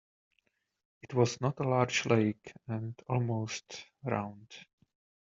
It 1.03 1.13
was 1.13 1.39
not 1.41 1.59
a 1.59 1.69
large 1.69 2.07
lake, 2.07 2.53
and 2.67 2.99
almost 3.07 3.85
round. 4.03 4.49